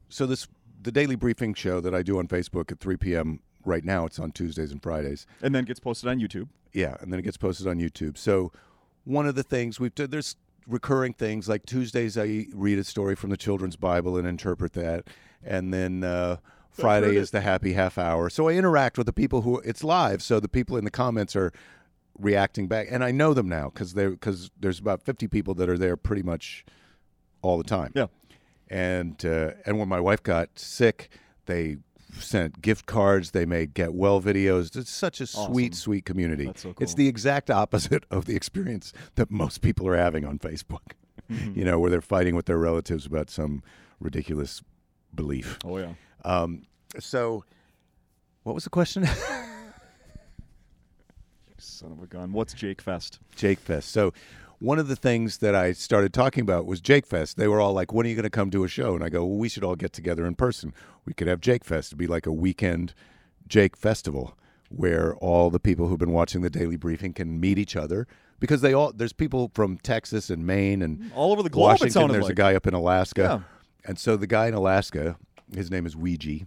[0.09, 0.49] So this
[0.83, 3.41] the daily briefing show that I do on Facebook at 3 p.m.
[3.69, 4.07] right now.
[4.07, 5.27] It's on Tuesdays and Fridays.
[5.43, 6.49] and then gets posted on YouTube.
[6.73, 8.19] Yeah, and then it gets posted on YouTube.
[8.19, 8.53] So
[9.05, 13.15] one of the things we've done, there's recurring things like Tuesdays I read a story
[13.15, 15.07] from the children's Bible and interpret that,
[15.43, 16.37] and then uh,
[16.71, 18.29] Friday is the happy half hour.
[18.29, 21.35] So I interact with the people who it's live, so the people in the comments
[21.35, 21.53] are
[22.19, 25.69] reacting back, and I know them now because they because there's about 50 people that
[25.69, 26.65] are there pretty much
[27.43, 27.93] all the time.
[27.95, 28.07] Yeah.
[28.69, 31.11] And uh, and when my wife got sick,
[31.47, 31.79] they
[32.19, 33.31] sent gift cards.
[33.33, 34.77] They made get well videos.
[34.77, 35.81] It's such a sweet, Awesome.
[35.81, 36.47] sweet community.
[36.47, 40.39] That's so It's the exact opposite of the experience that most people are having on
[40.39, 40.93] Facebook.
[41.31, 41.59] Mm-hmm.
[41.59, 43.63] You know, where they're fighting with their relatives about some
[44.01, 44.63] ridiculous
[45.15, 45.59] belief.
[45.65, 45.93] Oh yeah.
[46.25, 46.63] Um,
[46.99, 47.45] so,
[48.45, 49.07] what was the question?
[51.59, 52.33] Son of a gun.
[52.33, 53.19] What's Jake Fest?
[53.35, 53.91] Jake Fest.
[53.91, 54.13] So
[54.61, 57.37] one of the things that I started talking about was Jake Fest.
[57.37, 59.09] They were all like, "When are you going to come do a show?" And I
[59.09, 60.73] go, "Well, we should all get together in person.
[61.05, 61.89] We could have Jake Fest.
[61.91, 62.95] It'd be like a weekend
[63.47, 64.37] Jake Festival
[64.71, 68.07] where all the people who've been watching the daily briefing can meet each other
[68.39, 71.63] because they all there's people from Texas and Maine and All over the globe.
[71.81, 72.09] Washington.
[72.13, 72.33] there's like.
[72.33, 73.89] a guy up in Alaska, Yeah.
[73.89, 75.17] and so the guy in Alaska,
[75.55, 76.41] his name is Ouija.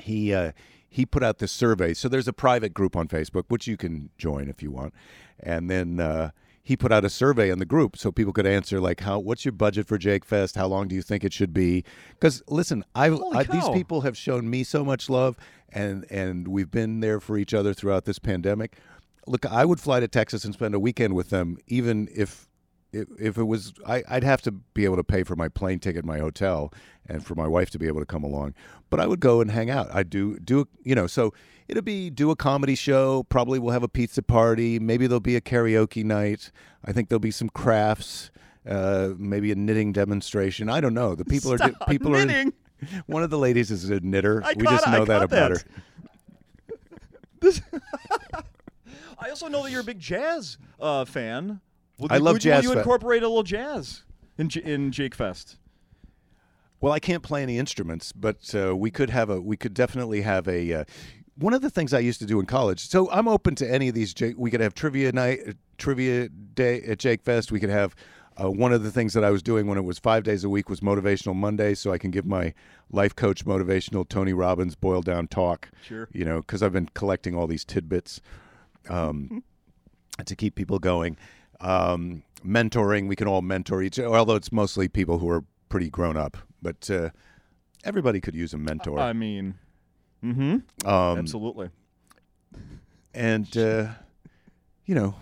[0.00, 0.52] He uh,
[0.88, 1.94] he put out this survey.
[1.94, 4.92] So there's a private group on Facebook which you can join if you want,
[5.40, 6.30] and then uh,
[6.64, 9.44] he put out a survey in the group so people could answer like how what's
[9.44, 10.56] your budget for Jake Fest?
[10.56, 11.84] How long do you think it should be?
[12.10, 15.36] Because listen, I, I these people have shown me so much love,
[15.68, 18.78] and and we've been there for each other throughout this pandemic.
[19.26, 22.48] Look, I would fly to Texas and spend a weekend with them, even if
[22.94, 25.78] if, if it was I, I'd have to be able to pay for my plane
[25.78, 26.72] ticket, my hotel,
[27.06, 28.54] and for my wife to be able to come along.
[28.90, 29.88] But I would go and hang out.
[29.94, 31.32] I'd do do you know so
[31.68, 33.24] it'll be do a comedy show.
[33.24, 34.78] Probably we'll have a pizza party.
[34.78, 36.50] Maybe there'll be a karaoke night.
[36.84, 38.30] I think there'll be some crafts.
[38.66, 40.70] Uh, maybe a knitting demonstration.
[40.70, 41.14] I don't know.
[41.14, 42.48] The people are Stop people knitting.
[42.82, 43.02] are.
[43.06, 44.42] One of the ladies is a knitter.
[44.44, 45.64] I we just caught- I know that about that.
[47.42, 48.42] her.
[49.18, 51.60] I also know that you're a big jazz uh, fan.
[52.10, 54.02] I love would, jazz Will you incorporate a little jazz
[54.36, 55.58] in J- in Jake Fest?
[56.80, 59.40] Well, I can't play any instruments, but uh, we could have a.
[59.40, 60.72] We could definitely have a.
[60.72, 60.84] Uh,
[61.36, 62.86] one of the things I used to do in college.
[62.88, 64.12] So I'm open to any of these.
[64.12, 67.50] Jake, we could have trivia night, uh, trivia day at Jake Fest.
[67.50, 67.94] We could have.
[68.36, 70.48] Uh, one of the things that I was doing when it was five days a
[70.48, 72.52] week was motivational Monday, so I can give my
[72.90, 75.70] life coach motivational Tony Robbins boiled down talk.
[75.86, 76.08] Sure.
[76.12, 78.20] You know, because I've been collecting all these tidbits
[78.90, 79.44] um,
[80.26, 81.16] to keep people going.
[81.60, 83.98] Um, mentoring, we can all mentor each.
[83.98, 87.10] Other, although it's mostly people who are pretty grown up, but uh,
[87.84, 88.98] everybody could use a mentor.
[88.98, 89.54] I mean,
[90.22, 90.86] mm-hmm.
[90.88, 91.70] um, Absolutely.
[93.14, 93.88] and uh,
[94.84, 95.14] you know,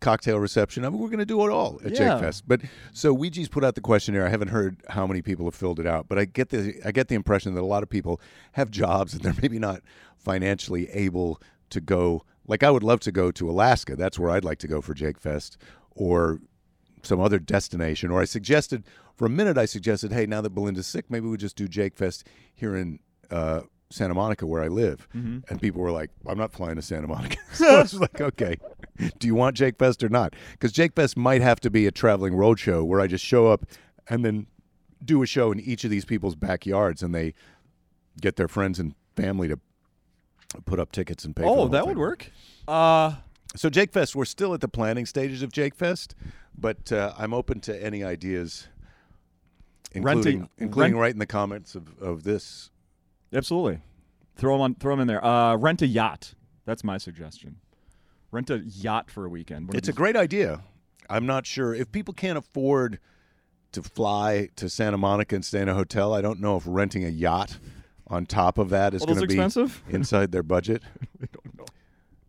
[0.00, 0.84] cocktail reception.
[0.84, 2.14] I mean, we're going to do it all at Yeah.
[2.14, 2.44] Jake Fest.
[2.46, 4.26] But so Ouija's put out the questionnaire.
[4.26, 6.92] I haven't heard how many people have filled it out, but I get the I
[6.92, 8.20] get the impression that a lot of people
[8.52, 9.82] have jobs and they're maybe not
[10.16, 12.24] financially able to go.
[12.50, 13.94] Like I would love to go to Alaska.
[13.94, 15.56] That's where I'd like to go for Jake Fest,
[15.92, 16.40] or
[17.02, 18.10] some other destination.
[18.10, 18.82] Or I suggested
[19.14, 19.56] for a minute.
[19.56, 22.98] I suggested, hey, now that Belinda's sick, maybe we just do Jake Fest here in.
[23.30, 25.08] Uh, Santa Monica, where I live,
[25.48, 28.56] and people were like, "I'm not flying to Santa Monica." so I was like, "Okay,
[29.18, 31.90] do you want Jake Fest or not?" Because Jake Fest might have to be a
[31.90, 33.66] traveling road show where I just show up
[34.08, 34.46] and then
[35.04, 37.34] do a show in each of these people's backyards, and they
[38.20, 39.58] get their friends and family to
[40.66, 41.44] put up tickets and pay.
[41.44, 41.88] Oh, that thing.
[41.88, 42.30] would work.
[42.68, 43.14] Uh,
[43.56, 46.14] So Jake Fest, we're still at the planning stages of Jake Fest,
[46.56, 48.68] but uh, I'm open to any ideas,
[49.92, 52.70] including Renting- including rent- right in the comments of, of this.
[53.32, 53.80] absolutely.
[54.36, 54.74] Throw them on.
[54.76, 55.22] Throw them in there.
[55.24, 56.34] Uh, rent a yacht.
[56.64, 57.56] That's my suggestion.
[58.30, 59.68] Rent a yacht for a weekend.
[59.70, 60.62] Of It's a great idea.
[61.10, 63.00] I'm not sure if people can't afford
[63.72, 66.14] to fly to Santa Monica and stay in a hotel.
[66.14, 67.58] I don't know if renting a yacht
[68.10, 69.82] on top of that is going to be expensive?
[69.88, 70.82] inside their budget.
[71.22, 71.64] I don't know.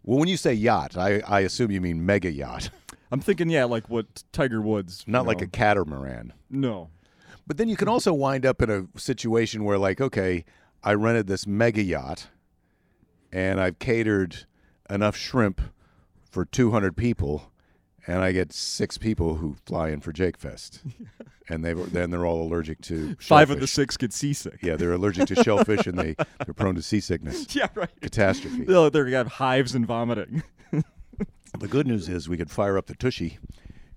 [0.03, 2.69] Well, when you say yacht, I, I assume you mean mega yacht,
[3.11, 5.03] I'm thinking, yeah, like what Tiger Woods.
[5.05, 6.33] you not like a catamaran.
[6.49, 6.89] no.
[7.47, 10.45] But then you can also wind up in a situation where, like, okay,
[10.83, 12.27] I rented this mega yacht,
[13.33, 14.45] and I've catered
[14.89, 15.59] enough shrimp
[16.29, 17.50] for 200 people,
[18.07, 20.81] and I get six people who fly in for Jake Fest,
[21.49, 24.59] and they then they're all allergic to Five of the six get seasick.
[24.61, 27.89] Yeah, they're allergic to shellfish, and they they're prone to seasickness, Yeah, right.
[28.01, 28.63] catastrophe.
[28.65, 30.43] They'll, they're gonna have hives and vomiting.
[31.59, 33.37] The good news is we could fire up the tushy.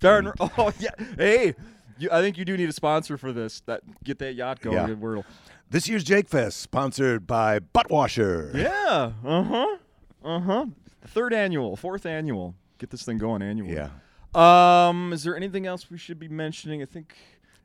[0.01, 0.33] Darn.
[0.41, 0.91] Oh yeah.
[1.17, 1.55] Hey,
[1.99, 3.61] you, I think you do need a sponsor for this.
[3.67, 4.77] That get that yacht going.
[4.77, 4.89] Yeah.
[4.97, 5.25] Wordle.
[5.71, 8.51] This year's Jake Fest sponsored by Butt Washer.
[8.55, 9.13] Yeah.
[9.25, 9.77] Uh huh.
[10.25, 10.67] Uh huh.
[11.07, 12.57] Third annual, fourth annual.
[12.79, 13.75] Get this thing going annually.
[13.75, 13.91] Yeah.
[14.35, 16.83] Um, is there anything else we should be mentioning?
[16.83, 17.15] I think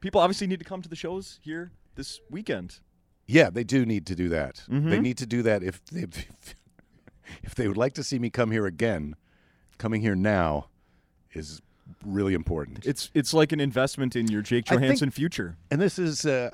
[0.02, 2.80] people obviously need to come to the shows here this weekend.
[3.26, 4.64] Yeah, they do need to do that.
[4.68, 5.02] They Mhm.
[5.02, 6.06] need to do that if they
[7.44, 9.16] if they would like to see me come here again.
[9.78, 10.68] Coming here now
[11.34, 11.62] is
[12.06, 12.86] really important.
[12.86, 15.58] It's it's like an investment in your Jake I think- Johansson future.
[15.72, 16.52] and this is uh,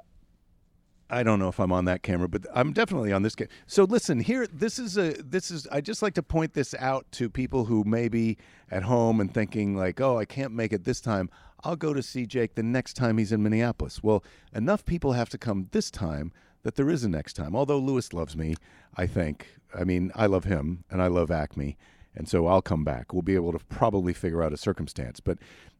[1.09, 3.35] I don't know if I'm on that camera, but I'm definitely on this.
[3.35, 6.73] Ca- so listen, here this is a this is I just like to point this
[6.79, 8.37] out to people who may be
[8.71, 11.29] at home and thinking like, "Oh, I can't make it this time.
[11.63, 15.29] I'll go to see Jake the next time he's in Minneapolis." Well, enough people have
[15.29, 16.31] to come this time
[16.63, 17.55] that there is a next time.
[17.55, 18.55] Although Lewis loves me,
[18.95, 19.59] I think.
[19.77, 21.77] I mean, I love him and I love Acme,
[22.15, 23.13] and so I'll come back.
[23.13, 25.37] We'll be able to probably figure out a circumstance, but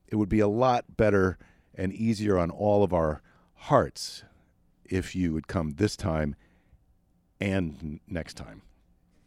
[0.08, 1.40] it would be a lot better
[1.74, 3.24] and easier on all of our
[3.56, 4.24] hearts
[4.90, 6.36] if you would come this time
[7.42, 8.62] and next time.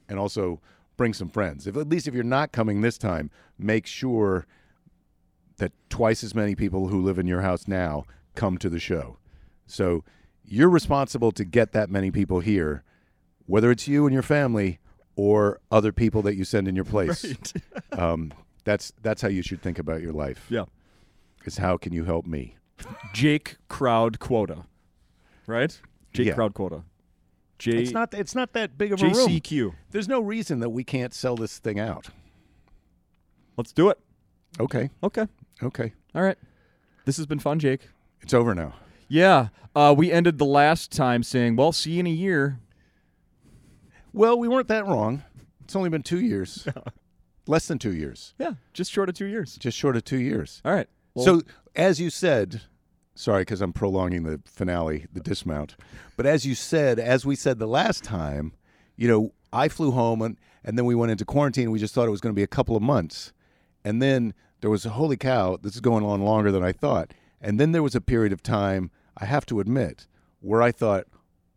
[0.08, 0.60] And also
[0.96, 1.66] bring some friends.
[1.66, 4.46] If at least if you're not coming this time, make sure
[5.58, 9.18] that twice as many people who live in your house now come to the show.
[9.66, 10.04] So
[10.44, 12.84] you're responsible to get that many people here,
[13.46, 14.78] whether it's you and your family
[15.16, 17.34] or other people that you send in your place.
[17.92, 18.32] um,
[18.64, 20.46] that's that's how you should think about your life.
[20.48, 20.64] Yeah.
[21.44, 22.56] Is how can you help me?
[23.12, 24.64] Jake crowd quota.
[25.48, 25.80] Right?
[26.12, 26.34] Jake Yeah.
[26.34, 26.84] crowd quota.
[27.58, 29.14] J It's not it's not that big of a room.
[29.14, 29.72] JCQ.
[29.90, 32.10] There's no reason that we can't sell this thing out.
[33.56, 33.98] Let's do it.
[34.60, 34.90] Okay.
[35.02, 35.26] Okay.
[35.62, 35.92] Okay.
[36.14, 36.36] All right.
[37.04, 37.88] This has been fun, Jake.
[38.20, 38.74] It's over now.
[39.08, 39.48] Yeah.
[39.74, 42.60] Uh, we ended the last time saying, well, see you in a year.
[44.12, 45.22] Well, we weren't that wrong.
[45.64, 46.68] It's only been two years.
[47.46, 48.34] Less than two years.
[48.38, 48.52] Yeah.
[48.72, 49.56] Just short of two years.
[49.56, 50.60] Just short of two years.
[50.64, 50.88] All right.
[51.14, 51.42] Well, so,
[51.74, 52.62] as you said,
[53.18, 55.76] sorry, because I'm prolonging the finale, the dismount.
[56.16, 58.52] But as you said, as we said the last time,
[58.96, 61.70] you know, I flew home and, and then we went into quarantine.
[61.70, 63.32] We just thought it was going to be a couple of months.
[63.84, 67.12] And then there was, a holy cow, this is going on longer than I thought.
[67.40, 70.06] And then there was a period of time, I have to admit,
[70.40, 71.06] where I thought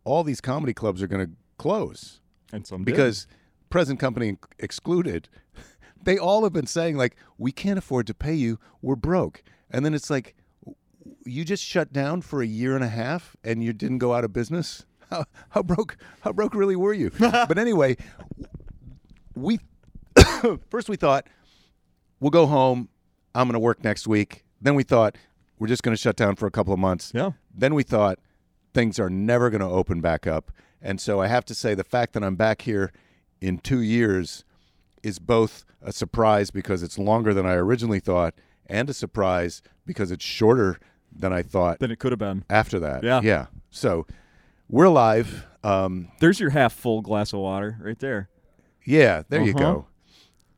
[0.04, 2.20] all these comedy clubs are going to close
[2.52, 2.86] and some did.
[2.92, 3.26] because
[3.70, 5.28] present company excluded
[6.02, 9.84] they all have been saying like we can't afford to pay you we're broke and
[9.84, 10.34] then it's like
[11.24, 14.24] you just shut down for a year and a half and you didn't go out
[14.24, 14.84] of business?
[15.12, 17.10] How, how broke how broke really were you?
[17.20, 17.98] But anyway
[19.34, 19.58] we
[20.70, 21.26] first we thought
[22.20, 22.88] we'll go home.
[23.34, 24.44] I'm going to work next week.
[24.60, 25.16] Then we thought
[25.58, 27.12] we're just going to shut down for a couple of months.
[27.14, 27.32] Yeah.
[27.54, 28.18] then we thought
[28.74, 30.50] things are never going to open back up.
[30.80, 32.92] And so I have to say the fact that I'm back here
[33.40, 34.44] in two years
[35.02, 38.34] is both a surprise because it's longer than I originally thought
[38.66, 40.78] and a surprise because it's shorter
[41.16, 42.44] than I thought Than it could have been.
[42.50, 43.02] after that.
[43.04, 43.20] Yeah.
[43.22, 43.46] Yeah.
[43.70, 44.06] So
[44.68, 45.46] we're alive.
[45.64, 48.28] Um, There's your half full glass of water right there.
[48.84, 49.58] yeah, there you Uh-huh.
[49.74, 49.86] go.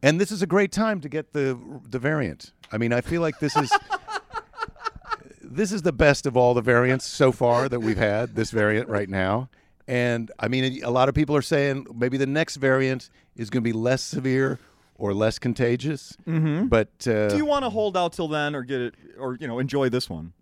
[0.02, 2.52] And this is a great time to get the the variant.
[2.72, 3.70] I mean, I feel like this is
[5.42, 8.34] this is the best of all the variants so far that we've had.
[8.34, 9.48] This variant right now,
[9.88, 13.62] and I mean, a lot of people are saying maybe the next variant is going
[13.62, 14.58] to be less severe
[14.96, 16.16] or less contagious.
[16.26, 16.66] Mm-hmm.
[16.68, 19.46] But uh, Do you want to hold out till then, or get it, or you
[19.48, 20.32] know, enjoy this one?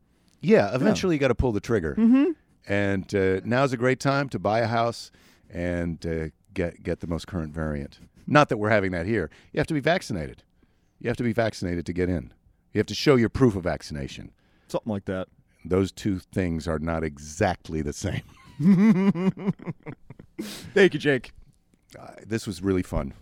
[0.42, 1.94] Yeah, eventually you got to pull the trigger.
[1.98, 2.32] Mm-hmm.
[2.66, 5.10] And uh, now's a great time to buy a house
[5.50, 7.98] and uh, get get the most current variant.
[8.26, 9.30] Not that we're having that here.
[9.52, 10.42] You have to be vaccinated.
[11.00, 12.32] You have to be vaccinated to get in.
[12.72, 14.30] You have to show your proof of vaccination.
[14.68, 15.28] Something like that.
[15.64, 18.22] Those two things are not exactly the same.
[20.40, 21.32] Thank you, Jake.
[21.98, 23.14] Uh, this was really fun.